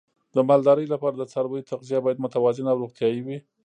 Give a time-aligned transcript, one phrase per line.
[0.35, 3.37] د مالدارۍ لپاره د څارویو تغذیه باید متوازنه او روغتیايي وي.